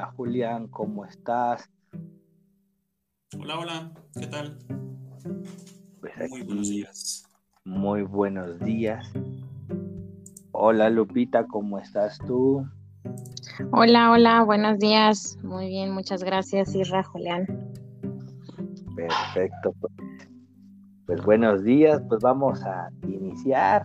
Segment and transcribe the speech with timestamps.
[0.00, 1.70] Hola Julián, ¿cómo estás?
[3.38, 4.56] Hola, hola, ¿qué tal?
[6.00, 7.28] Pues Muy buenos días.
[7.66, 9.12] Muy buenos días.
[10.52, 12.66] Hola Lupita, ¿cómo estás tú?
[13.72, 15.38] Hola, hola, buenos días.
[15.42, 17.46] Muy bien, muchas gracias, Isra Julián.
[18.96, 19.74] Perfecto.
[19.80, 19.92] Pues,
[21.04, 23.84] pues buenos días, pues vamos a iniciar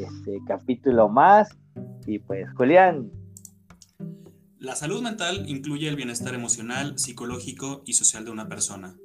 [0.00, 1.56] este capítulo más.
[2.06, 3.08] Y pues Julián,
[4.60, 8.96] La salud mental incluye el bienestar emocional, psicológico y social de una persona.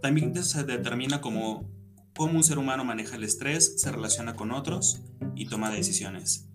[0.00, 1.70] También se determina como
[2.16, 5.02] cómo un ser humano maneja el estrés, se relaciona con otros
[5.34, 6.48] y toma decisiones.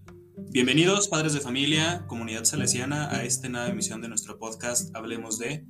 [0.50, 5.64] Bienvenidos, padres de familia, comunidad salesiana, a esta nueva emisión de nuestro podcast Hablemos de.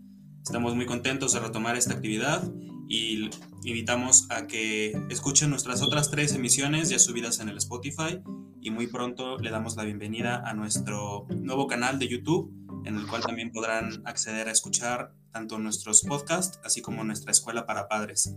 [0.46, 2.50] Estamos muy contentos de retomar esta actividad
[2.88, 3.30] y
[3.66, 8.22] invitamos a que escuchen nuestras otras tres emisiones ya subidas en el Spotify
[8.62, 12.54] y muy pronto le damos la bienvenida a nuestro nuevo canal de YouTube
[12.86, 17.66] en el cual también podrán acceder a escuchar tanto nuestros podcasts así como nuestra escuela
[17.66, 18.36] para padres,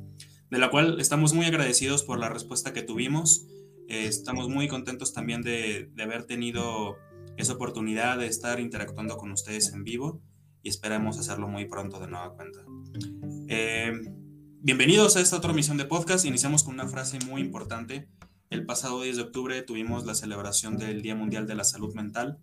[0.50, 3.46] de la cual estamos muy agradecidos por la respuesta que tuvimos.
[3.88, 6.96] Eh, estamos muy contentos también de, de haber tenido
[7.36, 10.22] esa oportunidad de estar interactuando con ustedes en vivo
[10.62, 12.60] y esperamos hacerlo muy pronto de nueva cuenta.
[13.48, 13.92] Eh,
[14.60, 16.24] bienvenidos a esta otra emisión de podcast.
[16.24, 18.08] Iniciamos con una frase muy importante.
[18.50, 22.38] El pasado 10 de octubre tuvimos la celebración del Día Mundial de la Salud Mental.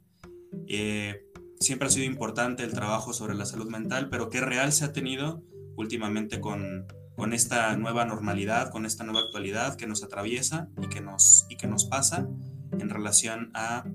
[0.68, 1.26] Eh,
[1.60, 4.94] siempre ha sido importante el trabajo sobre la salud mental, pero qué real se ha
[4.94, 5.44] tenido
[5.76, 6.86] últimamente con,
[7.16, 11.58] con esta nueva normalidad, con esta nueva actualidad que nos atraviesa y que nos, y
[11.58, 12.28] que nos pasa
[12.72, 13.86] en relación a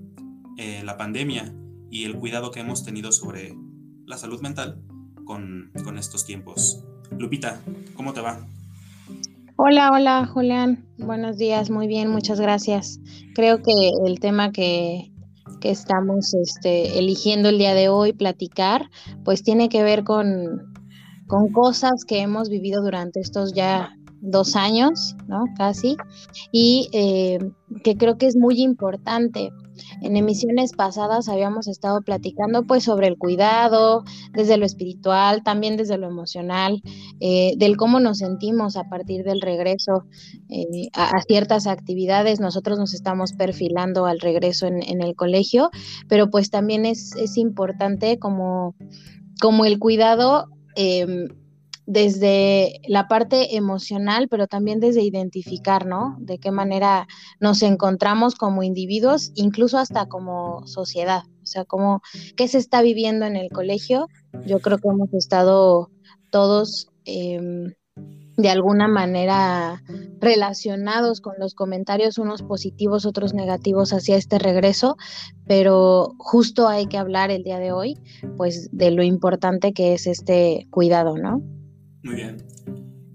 [0.57, 1.53] eh, la pandemia
[1.91, 3.55] y el cuidado que hemos tenido sobre
[4.05, 4.81] la salud mental
[5.25, 6.83] con, con estos tiempos.
[7.17, 7.61] Lupita,
[7.95, 8.47] ¿cómo te va?
[9.59, 10.85] Hola, hola, Julián.
[10.99, 12.99] Buenos días, muy bien, muchas gracias.
[13.33, 13.71] Creo que
[14.05, 15.11] el tema que,
[15.59, 18.91] que estamos este, eligiendo el día de hoy, platicar,
[19.25, 20.71] pues tiene que ver con,
[21.25, 25.45] con cosas que hemos vivido durante estos ya dos años, ¿no?
[25.57, 25.95] Casi,
[26.51, 27.39] y eh,
[27.83, 29.51] que creo que es muy importante.
[30.01, 35.97] En emisiones pasadas habíamos estado platicando pues sobre el cuidado, desde lo espiritual, también desde
[35.97, 36.81] lo emocional,
[37.19, 40.05] eh, del cómo nos sentimos a partir del regreso
[40.49, 42.39] eh, a, ciertas actividades.
[42.39, 45.69] Nosotros nos estamos perfilando al regreso en, en el colegio,
[46.07, 48.75] pero pues también es, es importante como,
[49.39, 50.47] como el cuidado.
[51.87, 56.17] Desde la parte emocional, pero también desde identificar, ¿no?
[56.19, 57.07] De qué manera
[57.39, 61.23] nos encontramos como individuos, incluso hasta como sociedad.
[61.41, 62.01] O sea, como
[62.35, 64.07] qué se está viviendo en el colegio.
[64.45, 65.89] Yo creo que hemos estado
[66.29, 67.73] todos eh,
[68.37, 69.81] de alguna manera
[70.19, 74.95] relacionados con los comentarios, unos positivos, otros negativos hacia este regreso,
[75.47, 77.97] pero justo hay que hablar el día de hoy,
[78.37, 81.41] pues, de lo importante que es este cuidado, ¿no?
[82.07, 82.37] Muy bien.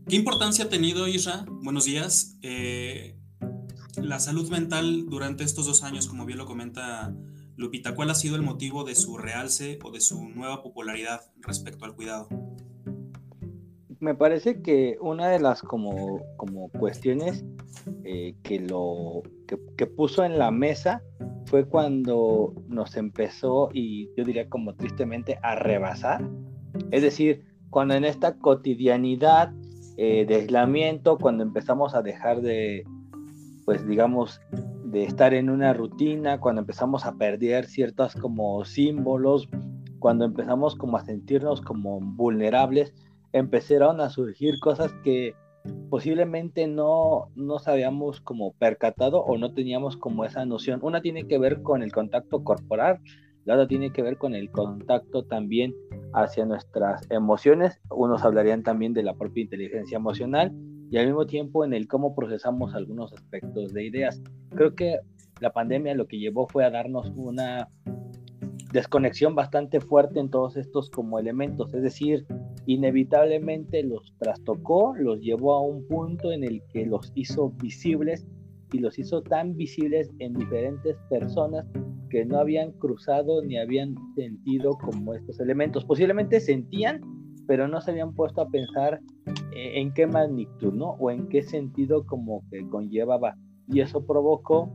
[0.06, 1.46] ¿Qué importancia ha tenido, Isra?
[1.48, 2.36] Buenos días.
[2.42, 3.16] Eh,
[3.96, 7.14] la salud mental durante estos dos años, como bien lo comenta
[7.56, 11.86] Lupita, ¿cuál ha sido el motivo de su realce o de su nueva popularidad respecto
[11.86, 12.28] al cuidado?
[13.98, 17.46] Me parece que una de las como, como cuestiones
[18.04, 21.02] eh, que, lo, que, que puso en la mesa
[21.46, 26.28] fue cuando nos empezó, y yo diría como tristemente, a rebasar.
[26.90, 29.50] Es decir, cuando en esta cotidianidad
[29.96, 32.84] eh, de aislamiento, cuando empezamos a dejar de,
[33.64, 34.42] pues digamos,
[34.84, 39.48] de estar en una rutina, cuando empezamos a perder ciertos como símbolos,
[40.00, 42.92] cuando empezamos como a sentirnos como vulnerables,
[43.32, 45.34] empezaron a surgir cosas que
[45.88, 50.80] posiblemente no nos habíamos como percatado o no teníamos como esa noción.
[50.82, 53.00] Una tiene que ver con el contacto corporal,
[53.44, 55.74] la otra tiene que ver con el contacto también
[56.12, 57.80] hacia nuestras emociones.
[57.90, 60.52] Unos hablarían también de la propia inteligencia emocional
[60.90, 64.22] y al mismo tiempo en el cómo procesamos algunos aspectos de ideas.
[64.50, 65.00] Creo que
[65.40, 67.68] la pandemia lo que llevó fue a darnos una
[68.72, 72.26] desconexión bastante fuerte en todos estos como elementos, es decir,
[72.66, 78.26] inevitablemente los trastocó, los llevó a un punto en el que los hizo visibles
[78.72, 81.66] y los hizo tan visibles en diferentes personas
[82.12, 85.86] que no habían cruzado ni habían sentido como estos elementos.
[85.86, 87.00] Posiblemente sentían,
[87.46, 89.00] pero no se habían puesto a pensar
[89.52, 90.90] eh, en qué magnitud, ¿no?
[91.00, 93.34] O en qué sentido como que conllevaba.
[93.66, 94.70] Y eso provocó,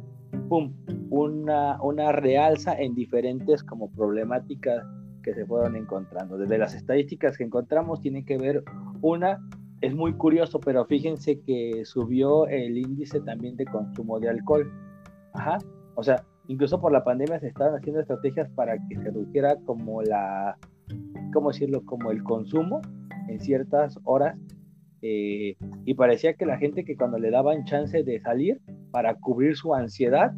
[0.50, 0.74] ¡pum!,
[1.12, 4.83] una, una realza en diferentes como problemáticas
[5.22, 6.40] que se fueron encontrando.
[6.40, 8.63] Desde las estadísticas que encontramos tiene que ver
[9.01, 9.40] una
[9.81, 14.72] es muy curioso, pero fíjense que subió el índice también de consumo de alcohol.
[15.33, 15.60] Ajá.
[15.94, 20.01] O sea, incluso por la pandemia se estaban haciendo estrategias para que se reduciera como
[20.01, 20.57] la,
[21.33, 21.83] ¿cómo decirlo?
[21.85, 22.81] Como el consumo
[23.27, 24.38] en ciertas horas.
[25.01, 25.55] Eh,
[25.85, 28.59] y parecía que la gente que cuando le daban chance de salir
[28.91, 30.31] para cubrir su ansiedad,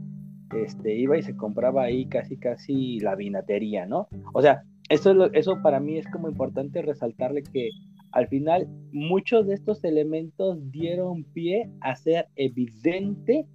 [0.55, 4.07] este, iba y se compraba ahí casi casi la vinatería, ¿no?
[4.33, 7.69] O sea, eso, eso para mí es como importante resaltarle que
[8.11, 13.45] al final muchos de estos elementos dieron pie a ser evidente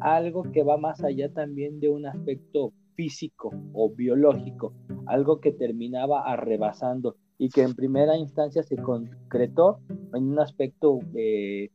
[0.00, 4.72] algo que va más allá también de un aspecto físico o biológico,
[5.06, 9.80] algo que terminaba arrebasando y que en primera instancia se concretó
[10.14, 11.70] en un aspecto eh,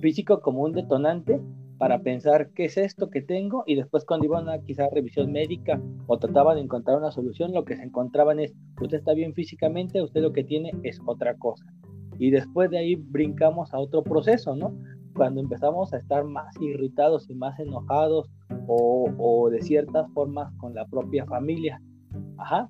[0.00, 1.40] físico como un detonante
[1.78, 5.80] para pensar qué es esto que tengo y después cuando iban a quizá revisión médica
[6.06, 10.02] o trataban de encontrar una solución, lo que se encontraban es, usted está bien físicamente,
[10.02, 11.64] usted lo que tiene es otra cosa.
[12.18, 14.78] Y después de ahí brincamos a otro proceso, ¿no?
[15.14, 18.28] Cuando empezamos a estar más irritados y más enojados
[18.66, 21.80] o, o de ciertas formas con la propia familia.
[22.38, 22.66] Ajá.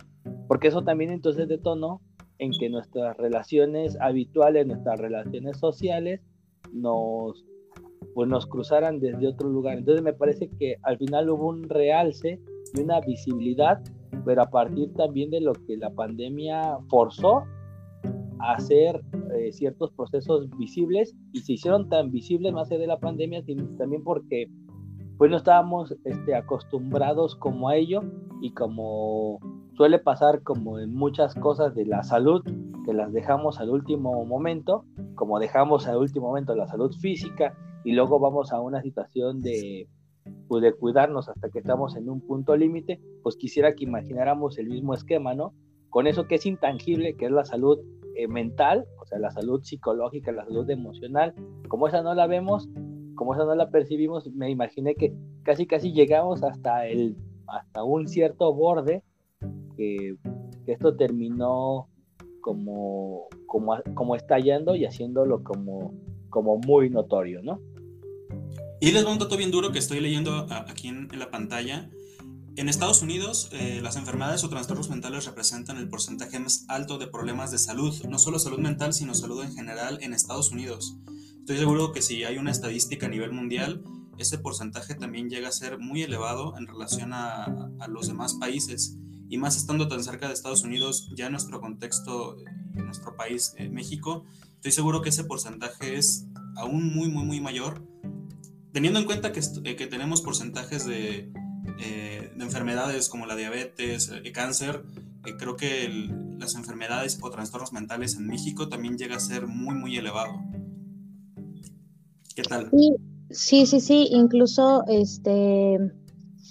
[0.48, 2.00] Porque eso también entonces detonó
[2.38, 6.20] en que nuestras relaciones habituales, nuestras relaciones sociales,
[6.72, 7.44] nos
[8.14, 9.78] pues nos cruzaran desde otro lugar.
[9.78, 12.40] Entonces me parece que al final hubo un realce
[12.74, 13.82] y una visibilidad,
[14.24, 17.44] pero a partir también de lo que la pandemia forzó
[18.40, 19.02] hacer
[19.34, 23.64] eh, ciertos procesos visibles y se hicieron tan visibles más allá de la pandemia, sino
[23.76, 24.48] también porque
[25.18, 28.02] pues no estábamos este, acostumbrados como a ello
[28.40, 29.38] y como
[29.76, 32.42] suele pasar como en muchas cosas de la salud,
[32.84, 34.84] que las dejamos al último momento,
[35.14, 39.88] como dejamos al último momento la salud física y luego vamos a una situación de,
[40.48, 44.68] pues, de cuidarnos hasta que estamos en un punto límite, pues quisiera que imagináramos el
[44.68, 45.54] mismo esquema, ¿no?
[45.94, 47.78] Con eso que es intangible, que es la salud
[48.16, 51.32] eh, mental, o sea, la salud psicológica, la salud emocional,
[51.68, 52.68] como esa no la vemos,
[53.14, 55.14] como esa no la percibimos, me imaginé que
[55.44, 57.14] casi casi llegamos hasta el
[57.46, 59.04] hasta un cierto borde
[59.76, 60.16] que,
[60.66, 61.86] que esto terminó
[62.40, 65.94] como, como, como estallando y haciéndolo como,
[66.28, 67.60] como muy notorio, ¿no?
[68.80, 71.88] Y les va un dato bien duro que estoy leyendo aquí en, la pantalla.
[72.56, 77.08] En Estados Unidos, eh, las enfermedades o trastornos mentales representan el porcentaje más alto de
[77.08, 80.96] problemas de salud, no solo salud mental, sino salud en general en Estados Unidos.
[81.40, 83.82] Estoy seguro que si hay una estadística a nivel mundial,
[84.18, 87.44] ese porcentaje también llega a ser muy elevado en relación a,
[87.80, 88.98] a los demás países.
[89.28, 92.36] Y más estando tan cerca de Estados Unidos, ya en nuestro contexto,
[92.76, 97.82] en nuestro país, México, estoy seguro que ese porcentaje es aún muy, muy, muy mayor
[98.74, 101.32] teniendo en cuenta que, eh, que tenemos porcentajes de,
[101.78, 104.82] eh, de, enfermedades como la diabetes, el cáncer,
[105.26, 105.88] eh, creo que
[106.38, 110.34] las enfermedades o trastornos mentales en México también llega a ser muy, muy elevado.
[112.34, 112.70] ¿Qué tal?
[113.30, 115.78] Sí, sí, sí, incluso este,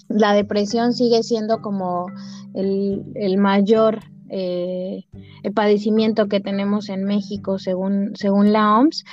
[0.08, 2.06] la depresión sigue siendo como
[2.54, 4.00] el, el mayor
[5.54, 9.04] padecimiento que tenemos en México según, según la OMS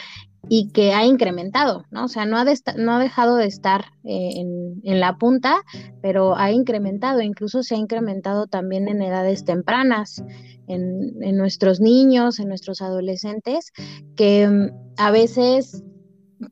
[0.49, 2.05] y que ha incrementado, ¿no?
[2.05, 2.45] O sea, no ha,
[2.77, 5.61] no ha dejado de estar eh, en, la punta,
[6.01, 10.23] pero ha incrementado, incluso se ha incrementado también en edades tempranas,
[10.67, 13.71] en, en nuestros niños, en nuestros adolescentes,
[14.15, 15.83] que mm, a veces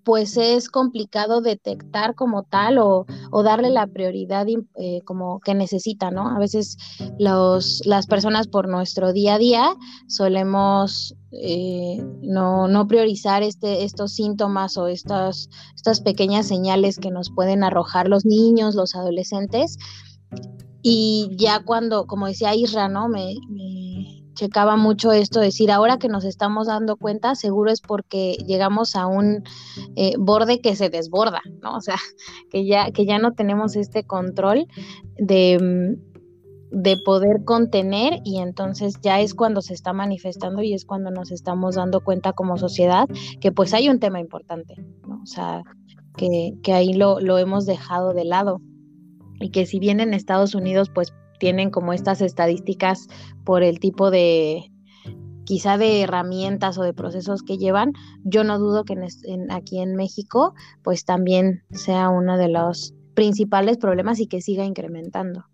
[0.04, 3.06] pues es complicado detectar como tal o,
[3.44, 6.28] darle la prioridad eh, como que necesita, ¿no?
[6.30, 6.78] A veces
[7.18, 9.76] los, las personas por nuestro día a día
[10.08, 17.64] solemos eh, no, priorizar este, estos síntomas o estas, estas pequeñas señales que nos pueden
[17.64, 19.78] arrojar los niños, los adolescentes.
[20.82, 23.10] Y ya cuando, como decía Isra, ¿no?
[23.10, 23.36] me
[24.40, 29.06] checaba mucho esto, decir, ahora que nos estamos dando cuenta, seguro es porque llegamos a
[29.06, 29.44] un
[29.98, 31.76] eh, borde que se desborda, ¿no?
[31.76, 31.98] O sea,
[32.50, 34.66] que ya, que ya no tenemos este control
[35.18, 40.86] de, mm, de poder contener y entonces ya es cuando se está manifestando y es
[40.86, 43.10] cuando nos estamos dando cuenta como sociedad
[43.42, 45.20] que pues hay un tema importante, ¿no?
[45.22, 45.64] O sea,
[46.16, 48.62] que, que ahí lo, lo hemos dejado de lado
[49.42, 53.08] y que si bien en Estados Unidos pues tienen como estas estadísticas
[53.44, 54.72] por el tipo de
[55.46, 57.94] quizá de herramientas o de procesos que llevan,
[58.24, 58.96] yo no dudo que
[59.50, 60.54] aquí en México
[60.84, 65.46] pues también sea uno de los principales problemas y que siga incrementando.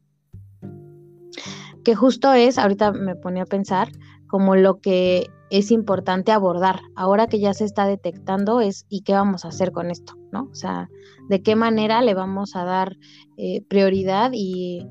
[1.85, 3.89] Que justo es, ahorita me ponía a pensar,
[4.27, 6.81] como lo que es importante abordar.
[6.95, 10.15] Ahora que ya se está detectando es ¿y qué vamos a hacer con esto?
[10.31, 10.49] ¿no?
[10.51, 10.89] O sea,
[11.29, 12.97] ¿de qué manera le vamos a dar
[13.37, 14.85] eh, prioridad y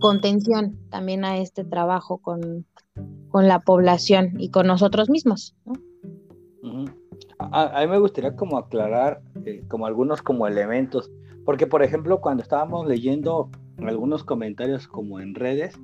[0.00, 2.66] contención también a este trabajo con,
[3.32, 5.54] la población y con nosotros mismos.
[7.38, 11.10] a, mí me gustaría como aclarar eh, como algunos como elementos,
[11.44, 15.74] porque por ejemplo cuando estábamos leyendo algunos comentarios como en redes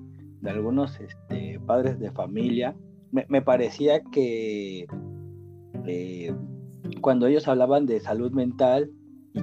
[0.40, 2.76] de algunos este, padres de familia,
[3.10, 4.86] me, parecía que
[5.86, 6.34] eh,
[7.00, 8.90] cuando ellos hablaban de salud mental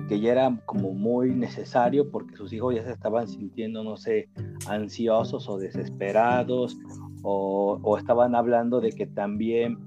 [0.08, 4.30] que ya era como muy necesario porque sus hijos ya se estaban sintiendo, no sé,
[4.68, 6.78] ansiosos o desesperados
[7.24, 9.80] o, estaban hablando de que también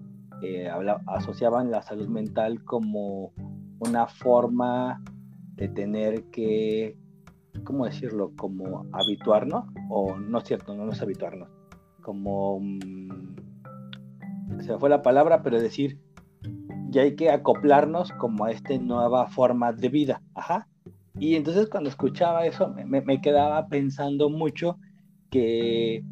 [0.42, 0.68] eh,
[1.06, 3.32] asociaban la salud mental como
[3.80, 5.02] una forma
[5.54, 6.96] de tener que,
[7.64, 8.32] ¿cómo decirlo?
[8.36, 11.48] Como habituarnos, o no es cierto, no, es habituarnos,
[12.02, 13.36] como, mm,
[14.60, 16.00] se me fue la palabra, pero decir,
[16.88, 20.68] ya hay que acoplarnos como a esta nueva forma de vida, ajá.
[21.18, 24.78] Y entonces cuando escuchaba eso, me, me quedaba pensando mucho
[25.30, 26.02] que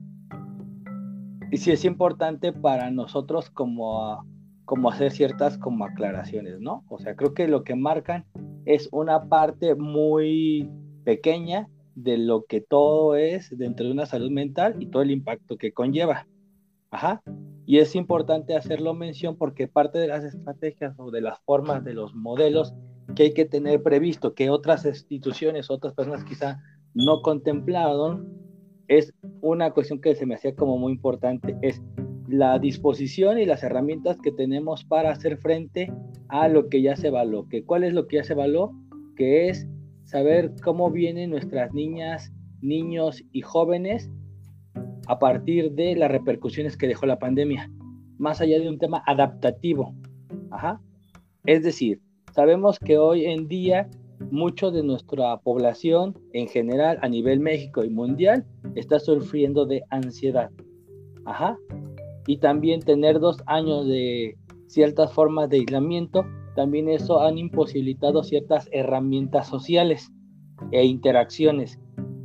[1.52, 4.25] sí es importante para nosotros como,
[4.64, 6.85] como hacer ciertas como aclaraciones, ¿no?
[6.88, 8.25] O sea, creo que lo que marcan
[8.64, 10.68] es una parte muy
[11.04, 15.56] pequeña de lo que todo es dentro de una salud mental y todo el impacto
[15.56, 16.26] que conlleva.
[17.66, 21.94] Y es importante hacerlo mención porque parte de las estrategias o de las formas, de
[21.94, 22.74] los modelos
[23.14, 26.60] que hay que tener previsto, que otras instituciones, otras personas quizá
[26.94, 28.28] no contemplaron,
[28.88, 31.82] es una cuestión que se me hacía como muy importante, es
[32.28, 35.92] la disposición y las herramientas que tenemos para hacer frente
[36.28, 37.48] a lo que ya se evaluó.
[37.48, 38.72] Que, ¿Cuál es lo que ya se evaluó?
[39.16, 39.68] Que es
[40.04, 44.10] saber cómo vienen nuestras niñas, niños y jóvenes
[45.06, 47.70] a partir de las repercusiones que dejó la pandemia,
[48.18, 49.94] más allá de un tema adaptativo.
[50.50, 50.80] Ajá.
[51.44, 52.00] Es decir,
[52.34, 53.88] sabemos que hoy en día
[54.30, 58.44] mucho de nuestra población en general a nivel México y mundial
[58.75, 60.50] está sufriendo de ansiedad.
[61.25, 61.56] Ajá.
[62.26, 64.36] Y también tener dos años de
[64.66, 70.10] ciertas formas de aislamiento, también eso han imposibilitado ciertas herramientas sociales
[70.72, 71.78] e interacciones.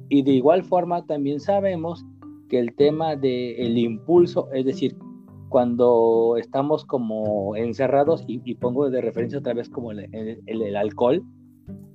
[0.09, 2.05] Y de igual forma también sabemos
[2.51, 4.97] que el tema del impulso, es decir,
[5.47, 11.23] cuando estamos como encerrados, y, pongo de referencia otra vez como el alcohol,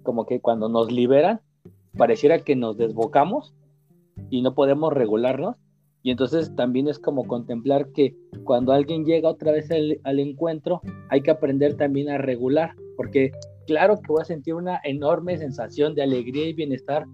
[0.03, 1.43] como que cuando nos liberan,
[1.99, 3.55] pareciera que nos desbocamos
[4.31, 5.57] y no podemos regularnos.
[6.03, 11.21] Y entonces también es como contemplar que cuando alguien llega otra vez al, encuentro, hay
[11.21, 13.31] que aprender también a regular, porque
[13.67, 17.05] claro que voy a sentir una enorme sensación de alegría y bienestar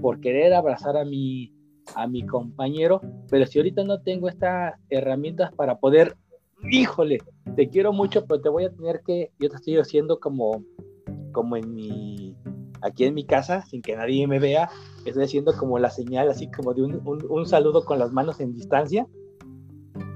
[0.00, 1.51] por querer abrazar a mi,
[1.94, 6.16] a mi compañero, pero si ahorita no tengo estas herramientas para poder,
[6.70, 7.18] híjole,
[7.56, 10.64] te quiero mucho, pero te voy a tener que, yo te estoy haciendo como,
[11.32, 12.36] como en mi,
[12.82, 14.68] aquí en mi casa, sin que nadie me vea,
[15.04, 19.06] estoy haciendo como la señal, así como de un, saludo con las manos en distancia.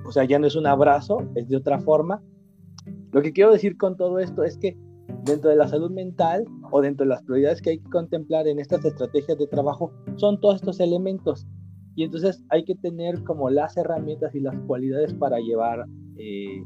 [0.04, 2.22] O sea, ya no es un abrazo, es de otra forma.
[3.12, 4.76] Lo que quiero decir con todo esto es que
[5.24, 8.58] dentro de la salud mental o dentro de las prioridades que hay que contemplar en
[8.58, 11.46] estas estrategias de trabajo son todos estos elementos.
[11.96, 15.86] Y entonces hay que tener como las herramientas y las cualidades para llevar
[16.18, 16.62] eh,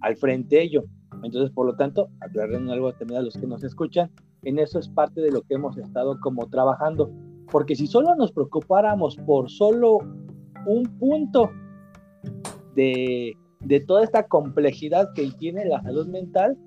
[0.00, 0.84] al frente ello.
[1.22, 4.10] Entonces, por lo tanto, aclarando algo también a los que nos escuchan,
[4.42, 7.12] en eso es parte de lo que hemos estado como trabajando.
[7.50, 9.98] Porque si solo nos preocupáramos por solo
[10.66, 11.52] un punto
[12.74, 13.36] de,
[13.86, 16.58] toda esta complejidad que tiene la salud mental,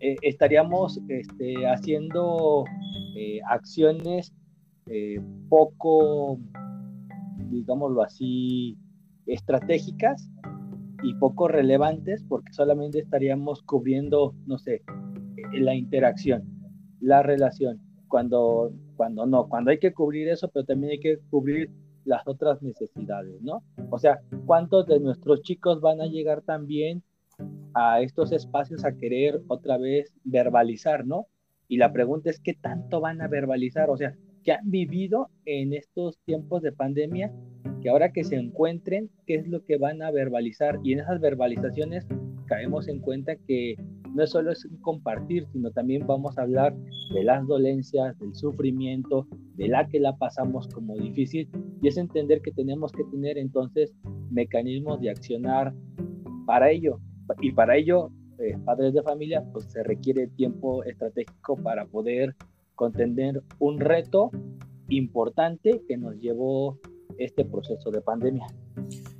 [0.00, 2.64] eh, estaríamos este, haciendo
[3.16, 4.34] eh, acciones
[5.48, 6.38] poco,
[7.52, 8.76] digámoslo así,
[9.26, 10.30] estratégicas
[11.02, 14.82] y poco relevantes porque solamente estaríamos cubriendo, no sé,
[15.52, 16.52] la interacción
[17.02, 21.68] la relación, cuando, cuando no, cuando hay que cubrir eso, pero también hay que cubrir
[22.04, 23.62] las otras necesidades, ¿no?
[23.90, 27.02] O sea, ¿cuántos de nuestros chicos van a llegar también
[27.74, 31.26] a estos espacios a querer otra vez verbalizar, ¿no?
[31.66, 33.90] Y la pregunta es, ¿qué tanto van a verbalizar?
[33.90, 37.32] O sea, ¿qué han vivido en estos tiempos de pandemia?
[37.80, 40.78] Que ahora que se encuentren, ¿qué es lo que van a verbalizar?
[40.82, 42.06] Y en esas verbalizaciones
[42.46, 43.76] caemos en cuenta que
[44.14, 46.76] no solo es compartir, sino también vamos a hablar
[47.14, 51.48] de las dolencias, del sufrimiento, de la que la pasamos como difícil,
[51.80, 53.94] y es entender que tenemos que tener entonces
[54.30, 55.74] mecanismos de accionar
[56.46, 57.00] para ello.
[57.40, 62.34] Y para ello, eh, padres de familia, pues se requiere tiempo estratégico para poder
[62.82, 64.30] contender un reto
[64.88, 66.80] importante que nos llevó
[67.16, 68.46] este proceso de pandemia.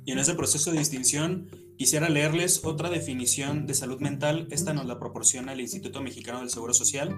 [0.03, 4.47] Y en ese proceso de distinción, Quisiera leerles otra definición de salud mental.
[4.51, 7.15] Esta nos la proporciona el Instituto Mexicano del Seguro Social.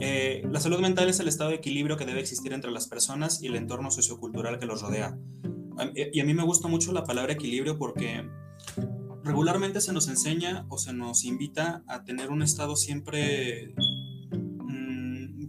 [0.00, 3.42] Eh, la salud mental es el estado de equilibrio que debe existir entre las personas
[3.42, 5.16] y el entorno sociocultural que los rodea.
[5.94, 8.28] Y a mí me gusta mucho la palabra equilibrio porque
[9.22, 13.72] regularmente se nos enseña o se nos invita a tener un estado siempre,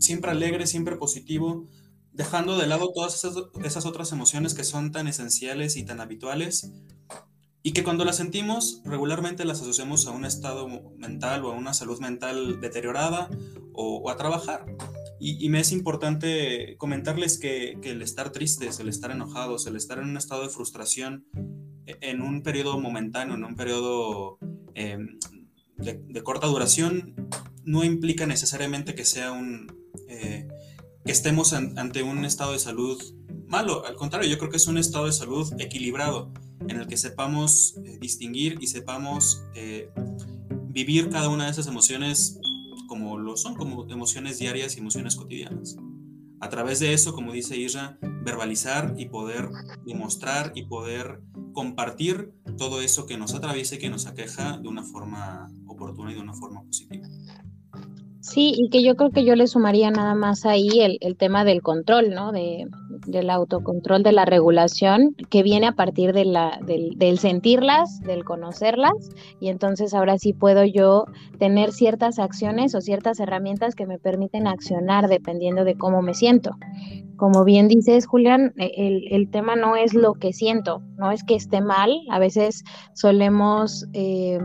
[0.02, 1.68] siempre alegre, siempre positivo,
[2.12, 6.72] dejando de lado todas esas, esas, otras emociones que son tan esenciales y tan habituales
[7.64, 10.68] y que cuando las sentimos regularmente las asociamos a un estado
[10.98, 13.30] mental o a una salud mental deteriorada
[13.74, 14.66] o, a trabajar.
[15.20, 20.00] Y, me es importante comentarles que, que, el estar tristes, el estar enojados, el estar
[20.00, 21.28] en un estado de frustración
[21.86, 24.40] e, en un periodo momentáneo, en un periodo
[24.74, 25.20] em,
[25.78, 27.30] de, corta duración,
[27.64, 29.81] no implica necesariamente que sea un...
[30.12, 30.48] Eh,
[31.06, 33.02] que estemos ante un estado de salud
[33.48, 36.32] malo, al contrario, yo creo que es un estado de salud equilibrado
[36.68, 39.90] en el que sepamos eh, distinguir y sepamos eh,
[40.70, 42.40] vivir cada una de esas emociones
[42.88, 45.78] como lo son, como emociones diarias y emociones cotidianas.
[46.40, 49.50] A través de eso, como dice Isra, verbalizar y poder
[49.86, 51.22] demostrar y poder
[51.54, 56.16] compartir todo eso que nos atraviesa y que nos aqueja de una forma oportuna y
[56.16, 57.08] de una forma positiva.
[58.32, 61.44] Sí, y que yo creo que yo le sumaría nada más ahí el, el tema
[61.44, 62.32] del control, ¿no?
[62.32, 62.66] De,
[63.06, 68.24] del autocontrol, de la regulación, que viene a partir de la, del, del, sentirlas, del
[68.24, 68.94] conocerlas,
[69.42, 71.04] y entonces ahora sí puedo yo
[71.40, 76.52] tener ciertas acciones o ciertas herramientas que me permiten accionar dependiendo de cómo me siento.
[77.18, 81.26] Como bien dices, Julián, e, el, el tema no es lo que siento, no es
[81.26, 83.86] que esté mal, a veces solemos...
[83.92, 84.40] Eh,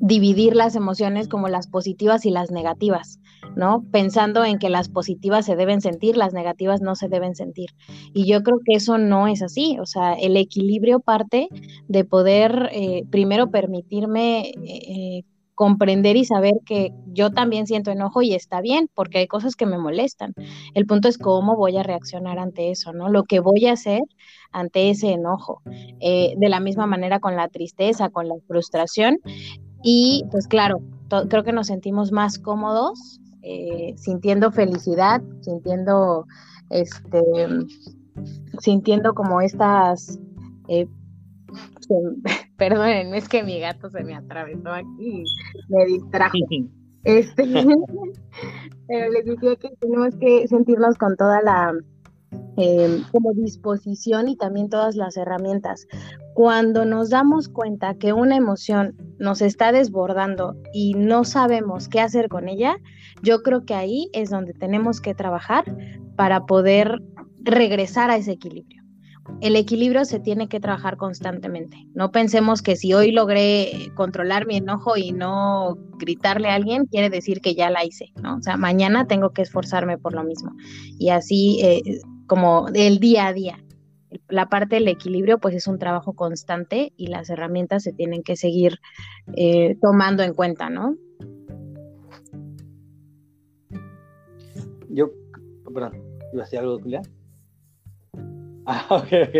[0.00, 3.20] dividir las emociones como las positivas y las negativas,
[3.54, 3.84] ¿no?
[3.92, 7.70] Pensando en que las positivas se deben sentir, las negativas no se deben sentir.
[8.14, 11.48] Y yo creo que eso no es así, o sea, el equilibrio parte
[11.86, 15.24] de poder eh, primero permitirme eh,
[15.60, 19.66] comprender y saber que yo también siento enojo y está bien, porque hay cosas que
[19.66, 20.32] me molestan.
[20.72, 23.10] El punto es cómo voy a reaccionar ante eso, ¿no?
[23.10, 24.00] Lo que voy a hacer
[24.52, 25.60] ante ese enojo.
[26.00, 29.18] Eh, de la misma manera con la tristeza, con la frustración,
[29.82, 30.80] y pues claro,
[31.28, 36.26] creo que nos sentimos más cómodos, eh, sintiendo felicidad, sintiendo,
[36.68, 37.20] este,
[38.60, 40.18] sintiendo como estas,
[40.68, 40.86] eh,
[42.56, 45.24] perdonen, es que mi gato se me atravesó aquí y
[45.68, 46.36] me distrajo.
[47.04, 47.42] Este,
[48.88, 51.72] pero les decía que tenemos que sentirnos con toda la
[52.56, 55.86] eh, como disposición y también todas las herramientas.
[56.34, 62.28] Cuando nos damos cuenta que una emoción nos está desbordando y no sabemos qué hacer
[62.28, 62.76] con ella,
[63.22, 65.64] yo creo que ahí es donde tenemos que trabajar
[66.16, 67.02] para poder
[67.42, 68.80] regresar a ese equilibrio.
[69.40, 71.86] El equilibrio se tiene que trabajar constantemente.
[71.94, 77.10] No pensemos que si hoy logré controlar mi enojo y no gritarle a alguien, quiere
[77.10, 78.12] decir que ya la hice.
[78.24, 80.52] O sea, mañana tengo que esforzarme por lo mismo.
[80.98, 83.58] Y así eh, como el día a día.
[84.28, 88.36] La parte del equilibrio pues es un trabajo constante y las herramientas se tienen que
[88.36, 88.78] seguir
[89.34, 90.94] eh, tomando en cuenta, ¿no?
[94.90, 95.10] Yo,
[95.74, 97.02] perdón, ¿iba a decir algo, Julia?
[98.66, 99.36] Ah, ok, ok.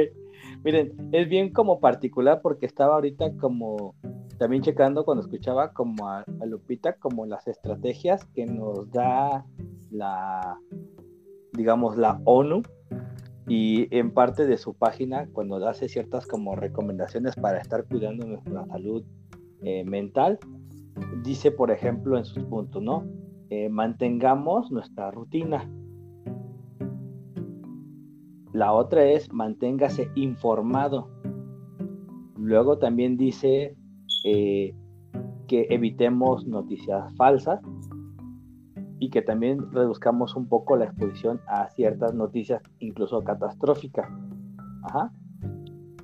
[0.64, 3.94] Miren, es bien como particular porque estaba ahorita como
[4.38, 9.46] también checando cuando escuchaba como a Lupita, como las estrategias que nos da
[9.92, 10.58] la,
[11.52, 12.62] digamos, la ONU
[13.46, 18.64] y en parte de su página cuando hace ciertas como recomendaciones para estar cuidando nuestra
[18.66, 19.04] salud
[19.62, 20.38] eh, mental,
[21.24, 23.04] dice por ejemplo en sus puntos, ¿no?
[23.50, 25.68] Eh, mantengamos nuestra rutina.
[28.52, 31.08] La otra es manténgase informado.
[32.36, 33.76] Luego también dice
[34.24, 34.74] eh,
[35.48, 37.60] que evitemos noticias falsas
[39.00, 44.06] y que también reduzcamos un poco la exposición a ciertas noticias, incluso catastróficas.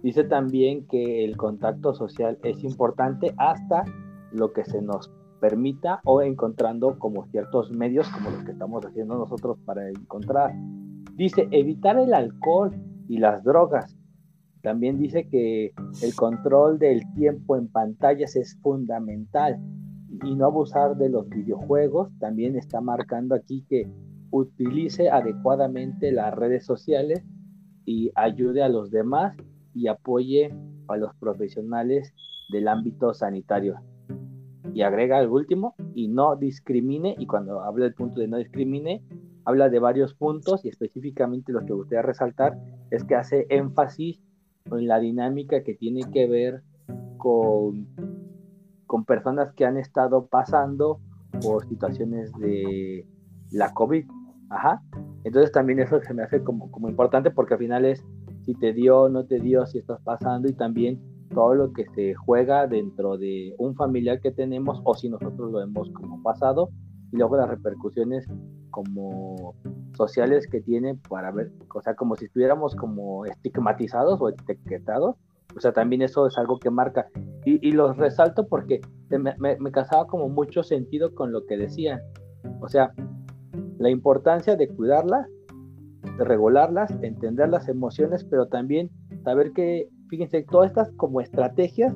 [0.03, 3.85] Dice también que el contacto social es importante hasta
[4.33, 9.17] lo que se nos permita o encontrando como ciertos medios como los que estamos haciendo
[9.19, 10.55] nosotros para encontrar.
[11.15, 12.71] Dice evitar el alcohol
[13.09, 13.95] y las drogas.
[14.63, 19.61] También dice que el control del tiempo en pantallas es fundamental
[20.25, 22.11] y no abusar de los videojuegos.
[22.19, 23.89] También está marcando aquí que
[24.31, 27.25] utilice adecuadamente las redes sociales
[27.85, 29.37] y ayude a los demás
[29.75, 30.55] y apoye
[30.89, 32.15] a los profesionales
[32.51, 33.77] del ámbito sanitario.
[34.73, 39.03] Y agrega el último, y no discrimine, y cuando habla del punto de no discrimine,
[39.45, 42.59] habla de varios puntos y específicamente lo que gustaría resaltar
[42.91, 44.21] es que hace énfasis
[44.67, 46.63] en la dinámica que tiene que ver
[47.17, 47.87] con
[48.87, 51.01] con personas que han estado pasando
[51.43, 53.07] por situaciones de
[53.51, 54.07] la COVID.
[54.51, 54.83] Ajá.
[55.25, 58.05] Entonces también eso se me hace como, como importante porque al final es
[58.45, 61.01] si te dio, no te dio, si estás pasando y también
[61.35, 65.61] todo lo que se juega dentro de un familiar que tenemos o si nosotros lo
[65.61, 66.71] hemos como pasado
[67.13, 68.27] y luego las repercusiones
[68.71, 69.55] como
[69.97, 75.17] sociales que tiene para ver, o sea, como si estuviéramos como estigmatizados o etiquetados,
[75.57, 77.09] o sea, también eso es algo que marca.
[77.45, 82.01] Y, los resalto porque me, me, casaba como mucho sentido con lo que decían.
[82.61, 82.93] O sea,
[83.79, 85.29] la importancia de cuidarlas,
[86.19, 88.91] de regularlas, entender las emociones, pero también
[89.23, 91.95] saber que, fíjense, todas estas como estrategias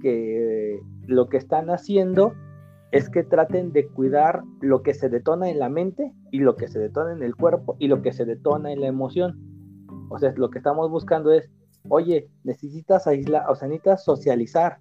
[0.00, 2.32] que lo que están haciendo
[2.90, 6.68] es que traten de cuidar lo que se detona en la mente y lo que
[6.68, 9.38] se detona en el cuerpo y lo que se detona en la emoción.
[10.10, 11.50] O sea, lo que estamos buscando es,
[11.88, 14.78] oye, necesitas aislar, o sea, necesitas socializar,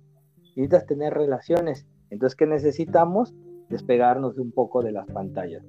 [0.55, 1.85] necesitas tener relaciones.
[2.09, 3.33] Entonces, ¿qué necesitamos?
[3.69, 5.63] Despegarnos un poco de las pantallas.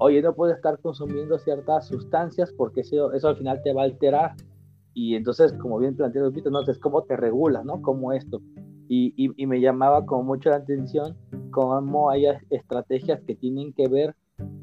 [0.00, 3.84] Oye, no puedes estar consumiendo ciertas sustancias porque eso, eso al final te va a
[3.86, 4.34] alterar.
[4.94, 7.82] Y entonces, como bien planteado Lupito, no sé, cómo te regulas, ¿no?
[7.82, 8.40] Como esto.
[8.90, 11.14] Y, me llamaba como mucho la atención
[11.50, 14.14] cómo hay estrategias que tienen que ver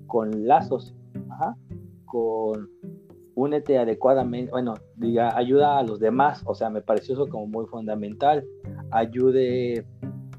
[0.07, 0.95] con lazos,
[2.05, 2.69] con
[3.35, 7.65] únete adecuadamente, bueno, diga, ayuda a los demás, o sea, me pareció eso como muy
[7.67, 8.43] fundamental,
[8.91, 9.85] ayude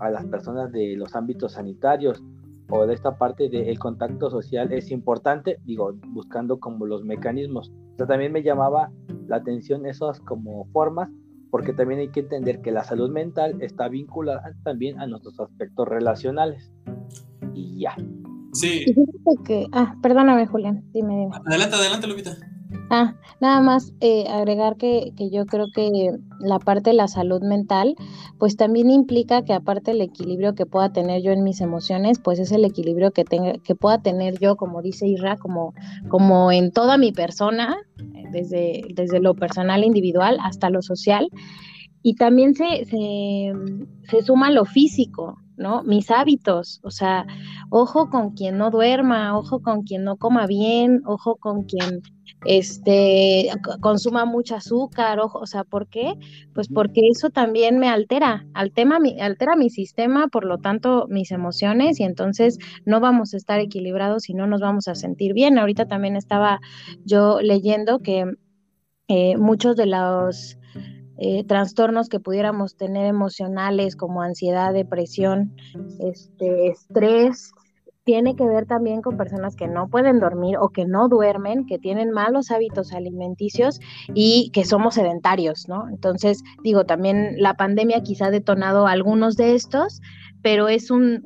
[0.00, 2.22] a las personas de los ámbitos sanitarios
[2.68, 7.70] o de esta parte del contacto social es importante, digo, buscando como los mecanismos.
[7.94, 8.90] O sea, también me llamaba
[9.28, 11.08] la atención esas como formas
[11.50, 15.86] porque también hay que entender que la salud mental está vinculada también a nuestros aspectos
[15.86, 16.72] relacionales.
[17.54, 17.94] Y ya.
[18.52, 18.84] Sí.
[19.44, 21.36] Que, ah, perdóname, Julián, dime, dime.
[21.46, 22.36] Adelante, adelante, Lupita.
[22.88, 27.42] Ah, nada más eh, agregar que, que, yo creo que la parte de la salud
[27.42, 27.96] mental,
[28.38, 32.38] pues también implica que aparte del equilibrio que pueda tener yo en mis emociones, pues
[32.38, 35.74] es el equilibrio que tenga, que pueda tener yo, como dice Isra, como,
[36.08, 37.76] como en toda mi persona,
[38.30, 41.28] desde, desde lo personal individual hasta lo social.
[42.02, 43.52] Y también se, se,
[44.08, 45.82] se suma lo físico, ¿no?
[45.82, 47.26] Mis hábitos, o sea,
[47.70, 52.02] ojo con quien no duerma, ojo con quien no coma bien, ojo con quien
[52.44, 56.14] este, consuma mucho azúcar, ojo, o sea, ¿por qué?
[56.54, 61.30] Pues porque eso también me altera, altera mi, altera mi sistema, por lo tanto, mis
[61.30, 65.58] emociones, y entonces no vamos a estar equilibrados y no nos vamos a sentir bien.
[65.58, 66.60] Ahorita también estaba
[67.04, 68.24] yo leyendo que
[69.08, 70.58] eh, muchos de los
[71.18, 75.54] eh, trastornos que pudiéramos tener emocionales como ansiedad, depresión,
[75.98, 77.52] este, estrés,
[78.06, 81.76] tiene que ver también con personas que no pueden dormir o que no duermen, que
[81.78, 83.80] tienen malos hábitos alimenticios
[84.14, 85.88] y que somos sedentarios, ¿no?
[85.88, 90.00] Entonces, digo, también la pandemia quizá ha detonado algunos de estos,
[90.40, 91.20] pero es un,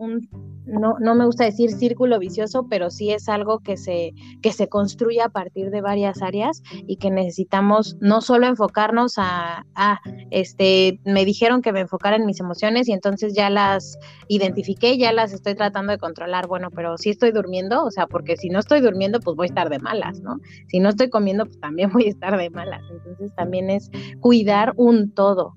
[0.71, 4.69] no, no, me gusta decir círculo vicioso, pero sí es algo que se, que se
[4.69, 9.65] construye a partir de varias áreas y que necesitamos no solo enfocarnos a,
[10.31, 15.13] este, me dijeron que me enfocara en mis emociones y entonces ya las identifiqué, ya
[15.13, 18.59] las estoy tratando de controlar, bueno, pero si estoy durmiendo, o sea, porque si no
[18.59, 20.39] estoy durmiendo, pues voy a estar de malas, ¿no?
[20.69, 24.73] Si no estoy comiendo, pues también voy a estar de malas, entonces también es cuidar
[24.77, 25.55] un todo,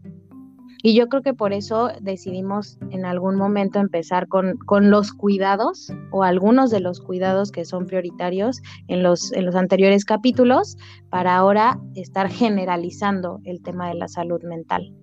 [0.85, 5.93] y yo creo que por eso decidimos en algún momento empezar con, con, los cuidados
[6.11, 10.75] o algunos de los cuidados que son prioritarios en los, en los anteriores capítulos
[11.09, 14.93] para ahora estar generalizando el tema de la salud mental.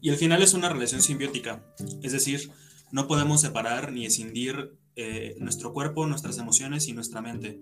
[0.00, 1.62] Y al final es una relación simbiótica,
[2.02, 2.50] es decir,
[2.90, 7.60] no podemos separar ni escindir eh, nuestro cuerpo, nuestras emociones y nuestra mente.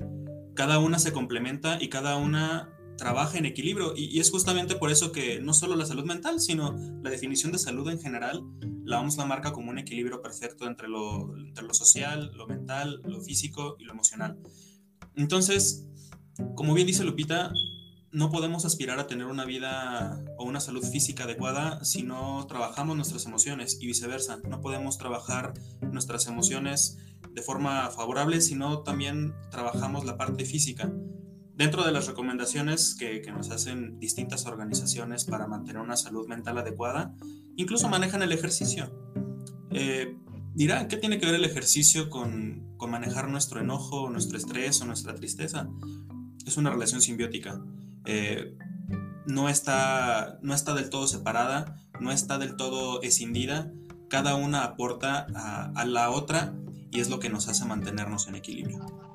[0.55, 3.95] Cada una se complementa y cada una trabaja en equilibrio.
[3.97, 7.59] Y, es justamente por eso que no solo la salud mental, sino la definición de
[7.59, 8.43] salud en general,
[8.85, 13.01] la OMS la marca como un equilibrio perfecto entre lo, entre lo social, lo mental,
[13.05, 14.37] lo físico y lo emocional.
[15.15, 15.87] Entonces,
[16.55, 17.53] como bien dice Lupita,
[18.11, 22.97] no podemos aspirar a tener una vida o una salud física adecuada si no trabajamos
[22.97, 24.39] nuestras emociones y viceversa.
[24.49, 26.99] No podemos trabajar nuestras emociones
[27.33, 30.91] de forma favorable si no también trabajamos la parte física.
[31.59, 37.17] Dentro de las recomendaciones que, nos hacen distintas organizaciones para mantener una salud mental adecuada,
[37.57, 38.93] incluso manejan el ejercicio.
[39.73, 40.17] Eh,
[40.55, 45.17] dirán, ¿qué tiene que ver el ejercicio con, manejar nuestro enojo, nuestro estrés o nuestra
[45.17, 45.69] tristeza?
[46.47, 47.61] Es una relación simbiótica.
[48.05, 48.57] Eh,
[49.27, 53.73] no, está, no está del todo separada, no está del todo escindida.
[54.09, 56.55] Cada una aporta a, a la otra
[56.93, 59.08] y es lo que nos hace mantenernos en equilibrio.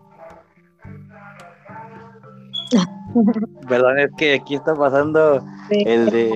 [3.68, 6.34] Perdón, es que aquí está pasando el de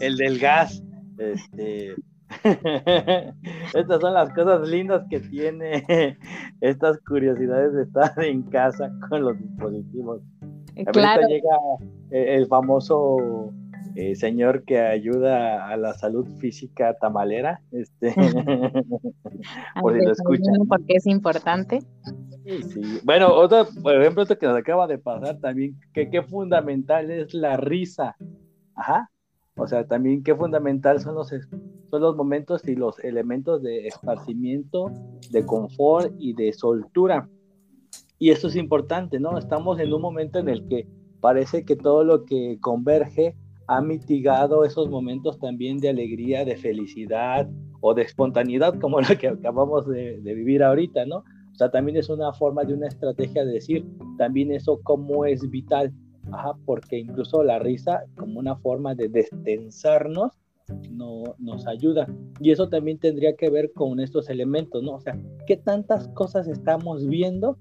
[0.00, 0.82] el del gas.
[1.18, 1.94] Este,
[3.74, 5.84] estas son las cosas lindas que tiene
[6.60, 10.22] estas curiosidades de estar en casa con los dispositivos.
[10.92, 11.26] Claro.
[11.28, 11.56] llega
[12.10, 13.52] el famoso
[13.96, 18.14] eh, señor que ayuda a la salud física tamalera, este,
[19.82, 20.54] por si lo escuchan.
[20.68, 21.80] Porque es importante.
[23.04, 27.34] Bueno, otro, por ejemplo, esto que nos acaba de pasar también, que qué fundamental es
[27.34, 28.16] la risa.
[28.74, 29.10] Ajá.
[29.56, 34.90] O sea, también qué fundamental son los, son los momentos y los elementos de esparcimiento,
[35.30, 37.28] de confort y de soltura.
[38.18, 39.36] Y eso es importante, ¿no?
[39.38, 40.86] Estamos en un momento en el que
[41.20, 43.36] parece que todo lo que converge
[43.66, 47.48] ha mitigado esos momentos también de alegría, de felicidad
[47.80, 51.22] o de espontaneidad, como lo que acabamos de, de vivir ahorita, ¿no?
[51.52, 53.86] O sea, también es una forma de una estrategia de decir
[54.18, 55.92] también eso cómo es vital
[56.32, 60.32] Ajá, porque incluso la risa como una forma de destensarnos
[60.90, 62.06] no, nos ayuda.
[62.40, 64.92] Y eso también tendría que ver con estos elementos, ¿no?
[64.92, 67.58] O sea, ¿qué tantas cosas estamos viendo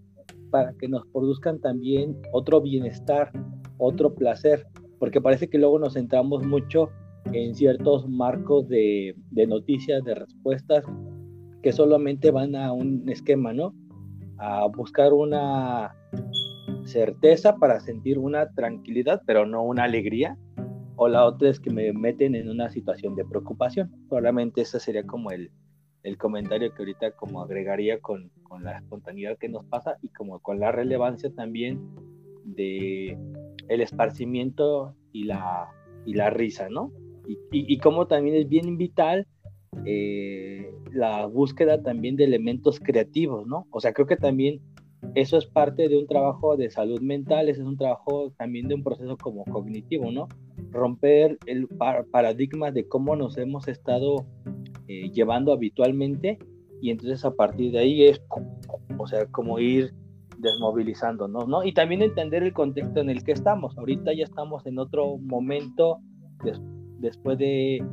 [0.51, 3.31] para que nos produzcan también otro bienestar,
[3.77, 4.67] otro placer?
[4.99, 6.89] Porque parece que luego nos centramos mucho
[7.33, 10.83] en ciertos marcos de, de noticias, de respuestas,
[11.61, 13.73] que solamente van a un esquema, ¿no?
[14.37, 15.95] A buscar una
[16.85, 20.37] certeza para sentir una tranquilidad, pero no una alegría.
[20.95, 23.91] O la otra es que me meten en una situación de preocupación.
[24.09, 25.49] Probablemente ese sería como el,
[26.03, 30.39] el comentario que ahorita como agregaría con, con, la espontaneidad que nos pasa y como
[30.39, 31.79] con la relevancia también
[32.43, 33.17] de
[33.69, 35.69] el esparcimiento y la,
[36.05, 36.91] y la risa, ¿no?
[37.51, 39.27] Y, como también es bien vital
[39.85, 43.67] eh, la búsqueda también de elementos creativos, ¿no?
[43.71, 44.61] O sea, creo que también
[45.15, 48.83] eso es parte de un trabajo de salud mental, es un trabajo también de un
[48.83, 50.27] proceso como cognitivo, ¿no?
[50.71, 51.67] Romper el
[52.11, 54.25] paradigma de cómo nos hemos estado
[54.87, 56.39] eh, llevando habitualmente
[56.81, 58.21] y entonces a partir de ahí es,
[58.97, 59.93] o sea, como ir
[60.37, 61.63] desmovilizándonos, ¿no?
[61.63, 63.77] Y también entender el contexto en el que estamos.
[63.77, 65.99] Ahorita ya estamos en otro momento
[66.99, 67.83] después de,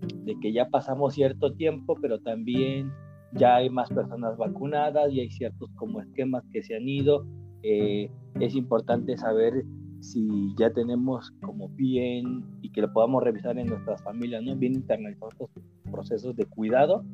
[0.00, 2.92] de que ya pasamos cierto tiempo, pero también
[3.32, 7.26] ya hay más personas vacunadas y hay ciertos como esquemas que se han ido.
[7.62, 9.64] Eh, es importante saber
[10.00, 14.54] si ya tenemos como bien y que lo podamos revisar en nuestras familias, ¿no?
[14.56, 15.50] Bien internalizados estos
[15.90, 17.04] procesos de cuidado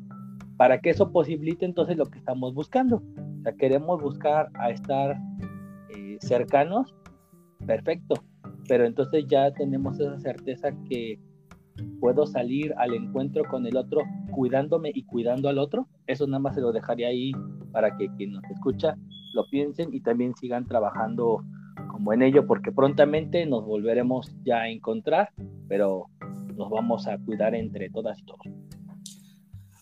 [0.56, 3.02] para que eso posibilite entonces lo que estamos buscando.
[3.44, 5.16] O queremos buscar a estar
[5.96, 6.94] eh, cercanos,
[7.66, 8.14] perfecto,
[8.68, 11.18] pero entonces ya tenemos esa certeza que
[12.00, 15.88] puedo salir al encuentro con el otro cuidándome y cuidando al otro.
[16.06, 17.32] Eso nada más se lo dejaría ahí
[17.72, 18.96] para que quien nos escucha
[19.34, 21.42] lo piensen y también sigan trabajando
[21.90, 25.30] como en ello, porque prontamente nos volveremos ya a encontrar,
[25.68, 26.06] pero
[26.54, 28.40] nos vamos a cuidar entre todas y todos.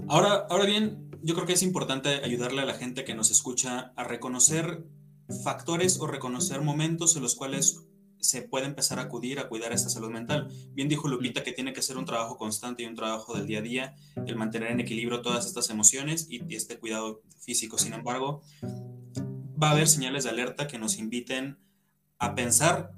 [0.09, 3.93] Ahora, ahora bien, yo creo que es importante ayudarle a la gente que nos escucha
[3.97, 4.85] a reconocer
[5.45, 7.90] factores o reconocer momentos en los cuales
[8.21, 10.49] se puede empezar a acudir a cuidar esta salud mental.
[10.73, 13.59] Bien dijo Lupita que tiene que ser un trabajo constante y un trabajo del día
[13.59, 17.79] a día, el mantener en equilibrio todas estas emociones y, este cuidado físico.
[17.79, 18.43] Sin embargo,
[19.61, 21.59] va a haber señales de alerta que nos inviten
[22.19, 22.93] a pensar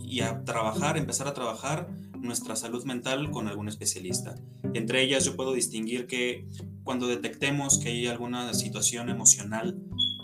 [0.00, 4.34] y a trabajar, empezar a trabajar nuestra salud mental con algún especialista.
[4.74, 6.46] Entre ellas yo puedo distinguir que
[6.84, 9.78] cuando detectemos que hay alguna situación emocional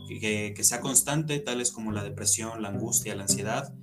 [0.08, 3.74] que, que sea constante, tales como la depresión, la angustia, la ansiedad,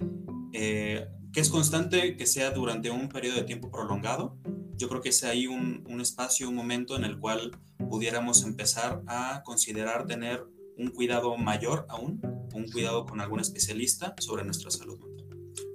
[0.53, 4.37] eh, que es constante, que sea durante un periodo de tiempo prolongado.
[4.75, 9.01] Yo creo que es ahí un, un espacio, un momento en el cual pudiéramos empezar
[9.07, 10.45] a considerar tener
[10.77, 12.21] un cuidado mayor aún,
[12.53, 15.27] un cuidado con algún especialista sobre nuestra salud mental.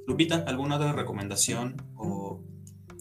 [0.07, 2.43] Lupita, ¿alguna otra recomendación o,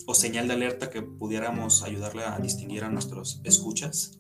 [0.05, 4.19] o señal de alerta que pudiéramos ayudarle a distinguir a nuestros escuchas?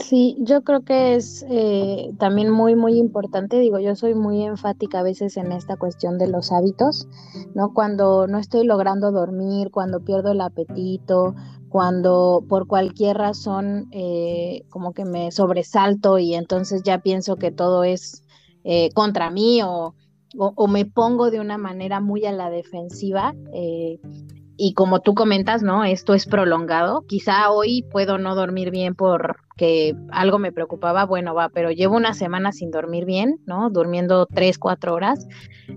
[0.00, 5.00] Sí, yo creo que es eh, también muy, muy importante, digo, yo soy muy enfática
[5.00, 7.06] a veces en esta cuestión de los hábitos,
[7.54, 7.72] ¿no?
[7.72, 11.34] Cuando no estoy logrando dormir, cuando pierdo el apetito,
[11.68, 17.84] cuando por cualquier razón eh, como que me sobresalto y entonces ya pienso que todo
[17.84, 18.24] es
[18.64, 19.94] eh, contra mí o,
[20.36, 23.34] o, me pongo de una manera muy a la defensiva,
[24.56, 25.84] y como tú comentas, ¿no?
[25.84, 27.02] Esto es prolongado.
[27.06, 32.14] Quizá hoy puedo no dormir bien porque algo me preocupaba, bueno, va, pero llevo una
[32.14, 33.70] semana sin dormir bien, ¿no?
[33.70, 35.26] Durmiendo tres, cuatro horas.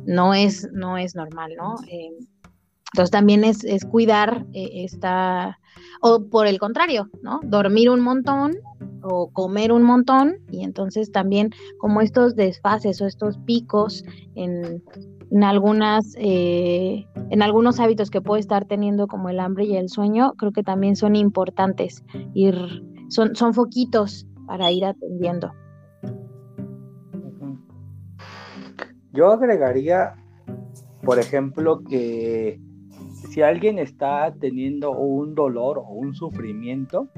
[0.06, 1.76] No es, no es normal, ¿no?
[1.90, 2.12] Eh,
[2.94, 5.60] entonces también es, es cuidar eh, esta,
[6.02, 7.40] o por el contrario, ¿no?
[7.44, 8.56] Dormir un montón
[9.02, 14.04] o comer un montón y entonces también como estos desfases o estos picos
[14.36, 14.84] en,
[15.32, 19.90] en algunas, eh, en algunos hábitos que puede estar teniendo como el hambre y el
[19.90, 22.56] sueño, creo que también son importantes, ir,
[23.10, 25.52] son, son foquitos para ir atendiendo.
[29.12, 30.16] Yo agregaría,
[31.04, 32.60] por ejemplo, que
[33.30, 37.10] si alguien está teniendo un dolor o un sufrimiento,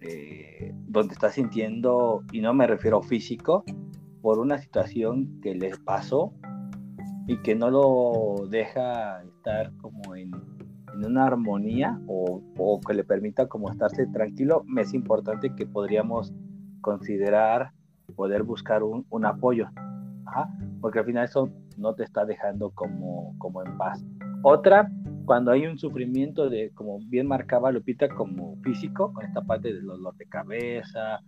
[0.00, 3.64] eh, donde está sintiendo, y no me refiero físico,
[4.20, 6.32] por una situación que les pasó
[7.26, 10.30] y que no lo deja estar como en,
[10.94, 16.32] en una armonía o, o, que le permita como estarse tranquilo, es importante que podríamos
[16.80, 17.72] considerar
[18.14, 19.68] poder buscar un, un apoyo,
[20.80, 24.04] porque al final eso no te está dejando como, como en paz.
[24.42, 24.90] Otra,
[25.24, 29.86] cuando hay un sufrimiento de, como bien marcaba Lupita, como físico, con esta parte del
[29.86, 31.20] dolor de cabeza,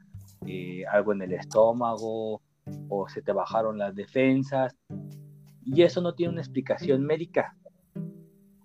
[0.47, 2.43] eh, algo en el estómago,
[2.89, 4.77] o se te bajaron las defensas,
[5.67, 7.57] y eso no tiene una explicación médica.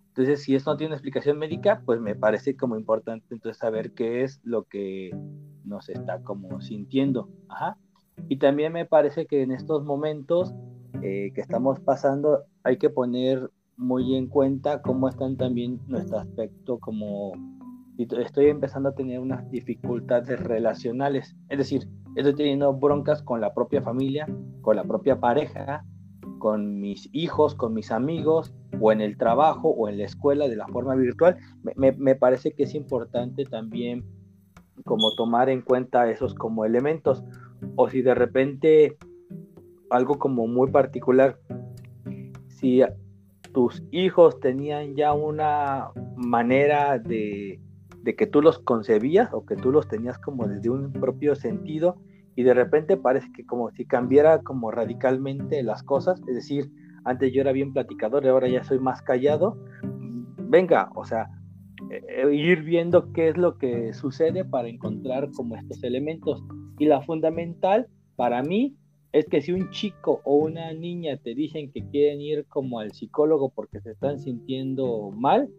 [0.10, 3.94] Entonces, si eso no tiene una explicación médica, pues me parece como importante entonces saber
[3.94, 5.12] qué es lo que
[5.64, 7.30] nos está como sintiendo.
[7.50, 7.78] Ajá.
[8.30, 10.54] Y también me parece que en estos momentos
[11.02, 16.78] eh, que estamos pasando hay que poner muy en cuenta cómo están también nuestro aspecto
[16.78, 17.34] como
[17.98, 23.82] estoy empezando a tener unas dificultades relacionales, es decir, estoy teniendo broncas con la propia
[23.82, 24.28] familia,
[24.62, 25.86] con la propia pareja,
[26.42, 30.56] con mis hijos, con mis amigos, o en el trabajo, o en la escuela de
[30.56, 31.38] la forma virtual.
[31.76, 34.04] Me, me parece que es importante también
[34.84, 37.24] como tomar en cuenta esos como elementos,
[37.76, 38.98] o si de repente
[39.92, 41.38] algo como muy particular,
[42.48, 42.82] si
[43.54, 47.60] tus hijos tenían ya una manera de,
[48.18, 51.98] que tú los concebías o que tú los tenías como desde un propio sentido
[52.36, 56.72] y de repente parece que como si cambiara como radicalmente las cosas, es decir,
[57.04, 59.58] antes yo era bien platicador y ahora ya soy más callado,
[60.38, 61.30] venga, o sea,
[61.90, 66.44] eh, ir viendo qué es lo que sucede para encontrar como estos elementos.
[66.78, 68.76] Y la fundamental para mí
[69.12, 72.92] es que si un chico o una niña te dicen que quieren ir como al
[72.92, 75.50] psicólogo porque se están sintiendo mal,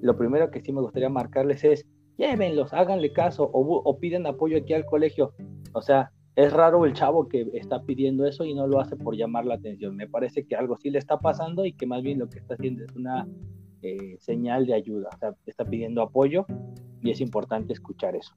[0.00, 1.86] lo primero que sí me gustaría marcarles es
[2.18, 5.32] llévenlos, háganle caso o, o piden apoyo aquí al colegio.
[5.72, 9.16] O sea, es raro el chavo que está pidiendo eso y no lo hace por
[9.16, 9.96] llamar la atención.
[9.96, 12.54] Me parece que algo sí le está pasando y que más bien lo que está
[12.54, 13.26] haciendo es una
[13.82, 15.08] eh, señal de ayuda.
[15.14, 16.46] O sea, está pidiendo apoyo
[17.02, 18.34] y es importante escuchar eso.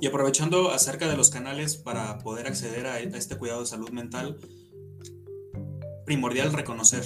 [0.00, 4.36] Y aprovechando acerca de los canales para poder acceder a, este cuidado de salud mental,
[6.06, 7.04] primordial reconocer.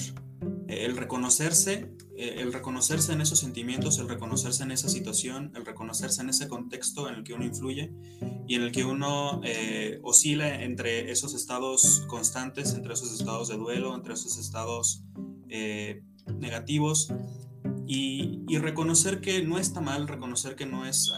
[0.68, 6.28] El reconocerse, el reconocerse en esos sentimientos, el reconocerse en esa situación, el reconocerse en
[6.28, 7.92] ese contexto en el que uno influye
[8.46, 13.56] y en el que uno eh, oscila entre esos estados constantes, entre esos estados de
[13.56, 15.04] duelo, entre esos estados
[15.48, 16.02] eh,
[16.38, 17.12] negativos.
[17.86, 21.10] Y, reconocer que no está mal, reconocer que no es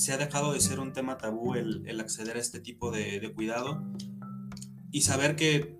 [0.00, 3.82] se ha dejado de ser un tema tabú el, acceder a este tipo de, cuidado
[4.90, 5.78] y saber que,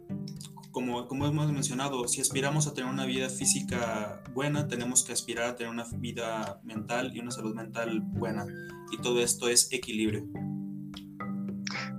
[0.70, 5.50] como, como hemos mencionado, si aspiramos a tener una vida física buena, tenemos que aspirar
[5.50, 8.46] a tener una vida mental y una salud mental buena.
[8.92, 10.24] Y todo esto es equilibrio.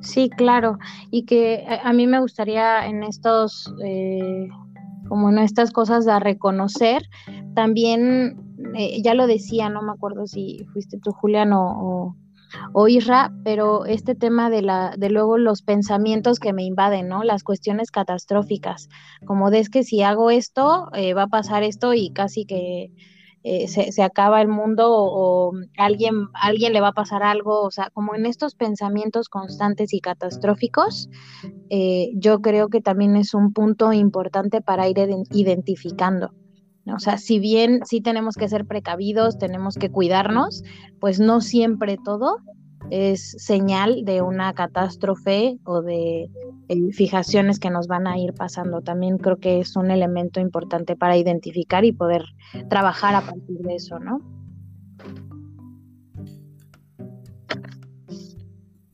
[0.02, 0.78] Sí, claro.
[1.12, 4.48] Y que a, mí me gustaría en estos, eh,
[5.08, 7.04] como en estas cosas de reconocer,
[7.56, 12.16] también eh, ya lo decía, no me acuerdo si fuiste tú, Julián, o,
[12.88, 17.24] Isra, pero este tema de, la, de luego los pensamientos que me invaden, ¿no?
[17.24, 18.90] Las cuestiones catastróficas,
[19.26, 22.92] como de es que si hago esto, eh, va a pasar esto y casi que
[23.44, 27.90] eh, se, acaba el mundo o, alguien, alguien le va a pasar algo, o sea,
[27.92, 31.10] como en estos pensamientos constantes y catastróficos,
[32.14, 34.98] yo creo que también es un punto importante para ir
[35.32, 36.32] identificando.
[36.88, 40.64] O sea, si bien sí tenemos que ser precavidos, tenemos que cuidarnos,
[41.00, 42.38] pues no siempre todo
[42.90, 46.30] es señal de una catástrofe o de
[46.68, 48.82] eh, fijaciones que nos van a ir pasando.
[48.82, 52.24] También creo que es un elemento importante para identificar y poder
[52.70, 54.20] trabajar a partir de eso, ¿no?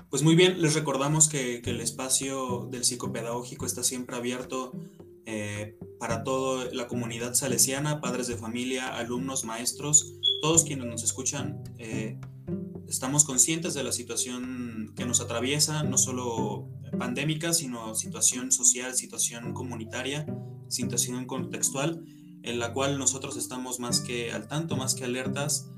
[0.10, 4.72] Pues muy bien, les recordamos que, que el espacio del psicopedagógico está siempre abierto
[5.30, 11.62] eh, para toda la comunidad salesiana, padres de familia, alumnos, maestros, todos quienes nos escuchan.
[11.80, 12.18] Eh,
[12.88, 19.52] estamos conscientes de la situación que nos atraviesa, no solo pandémica, sino situación social, situación
[19.54, 20.26] comunitaria,
[20.70, 22.06] situación contextual,
[22.44, 25.70] en la cual nosotros estamos más que al tanto, más que alertas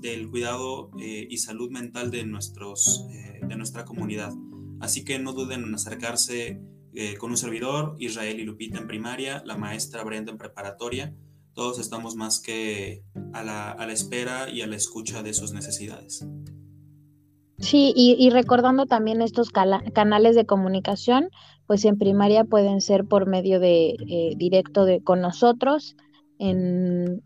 [0.00, 3.06] del cuidado eh, y salud mental de, nuestros,
[3.46, 4.32] de nuestra comunidad.
[4.80, 6.60] Así que no duden en acercarse
[7.00, 11.14] eh, con un servidor, Israel y Lupita en primaria, la maestra Brenda en preparatoria.
[11.54, 15.52] Todos estamos más que a la, a la espera y a la escucha de sus
[15.52, 16.26] necesidades.
[17.58, 21.28] Sí, y, recordando también estos canales de comunicación,
[21.68, 25.94] pues en primaria pueden ser por medio de eh, directo de, con nosotros,
[26.40, 27.22] en,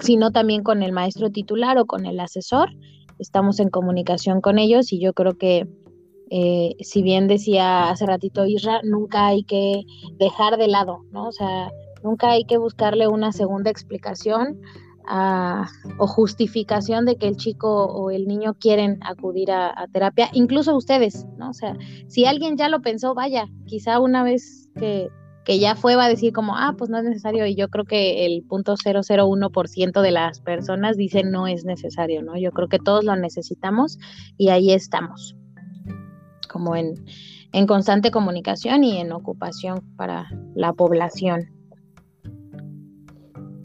[0.00, 2.70] sino también con el maestro titular o con el asesor.
[3.20, 5.68] Estamos en comunicación con ellos y yo creo que
[6.30, 9.82] eh, si bien decía hace ratito Isra, nunca hay que
[10.18, 11.28] dejar de lado, ¿no?
[11.28, 11.70] O sea,
[12.02, 14.60] nunca hay que buscarle una segunda explicación
[15.98, 21.26] o justificación de que el chico o el niño quieren acudir a, terapia, incluso ustedes,
[21.38, 21.48] ¿no?
[21.48, 21.76] O sea,
[22.08, 25.08] si alguien ya lo pensó, vaya, quizá una vez que,
[25.46, 27.86] que ya fue va a decir como, ah, pues no es necesario, y yo creo
[27.86, 32.36] que el punto 001% de las personas dicen no es necesario, ¿no?
[32.36, 33.98] Yo creo que todos lo necesitamos
[34.36, 35.37] y ahí estamos
[36.48, 36.96] como en,
[37.66, 41.48] constante comunicación y en ocupación para la población.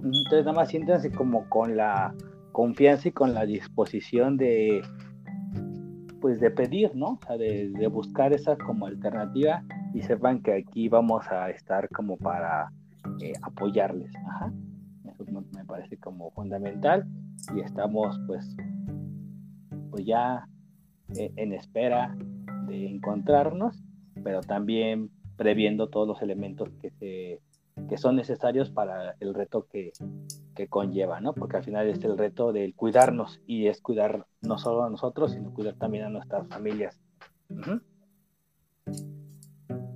[0.04, 2.14] Entonces nada más siéntanse como con la
[2.52, 4.84] confianza y con la disposición de
[6.22, 7.14] pues de pedir, ¿no?
[7.14, 9.62] O sea, de, buscar esa como alternativa
[9.94, 12.72] y sepan que aquí vamos a estar como para
[13.22, 14.10] eh, apoyarles.
[15.04, 17.06] Eso me, parece como fundamental
[17.54, 18.56] y estamos pues,
[19.92, 20.48] pues ya
[21.18, 22.16] eh, en espera
[22.68, 23.84] de encontrarnos,
[24.24, 27.42] pero también previendo todos los elementos que, se,
[27.90, 29.92] que son necesarios para el reto que,
[30.56, 31.34] que conlleva, ¿no?
[31.34, 35.32] Porque al final es el reto del cuidarnos y es cuidar no solo a nosotros,
[35.32, 37.00] sino cuidar también a nuestras familias.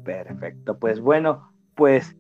[0.04, 2.16] Perfecto, pues bueno, pues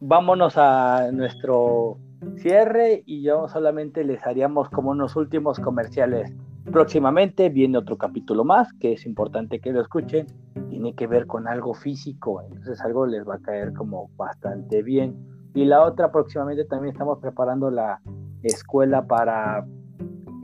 [0.00, 1.98] vámonos a nuestro
[2.36, 6.32] cierre y yo solamente les haríamos como unos últimos comerciales
[6.64, 10.26] Próximamente viene otro capítulo más, que es importante que lo escuchen.
[10.68, 15.16] Tiene que ver con algo físico, entonces algo les va a caer como bastante bien.
[15.54, 18.00] Y la otra, próximamente también estamos preparando la
[18.42, 19.66] escuela para,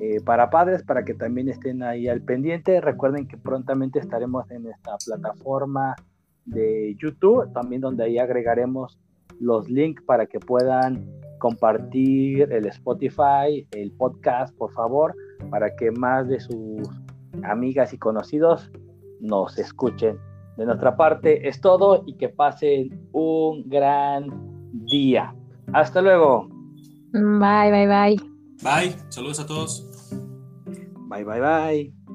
[0.00, 2.80] eh, para padres, para que también estén ahí al pendiente.
[2.80, 5.94] Recuerden que prontamente estaremos en esta plataforma
[6.44, 8.98] de YouTube, también donde ahí agregaremos
[9.38, 11.08] los links para que puedan
[11.46, 15.14] compartir el Spotify, el podcast, por favor,
[15.48, 16.88] para que más de sus
[17.44, 18.68] amigas y conocidos
[19.20, 20.18] nos escuchen.
[20.56, 24.26] De nuestra parte es todo y que pasen un gran
[24.90, 25.32] día.
[25.72, 26.48] Hasta luego.
[27.12, 28.16] Bye, bye, bye.
[28.64, 28.96] Bye.
[29.08, 29.88] Saludos a todos.
[31.08, 32.05] Bye, bye, bye.